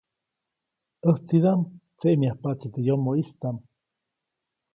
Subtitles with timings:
[1.05, 1.61] ʼÄjtsidaʼm
[1.97, 3.57] tseʼmyajpaʼtsi teʼ yomoʼistaʼm.